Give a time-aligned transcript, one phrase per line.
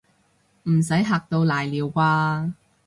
[0.63, 2.53] 唔使嚇到瀨尿啩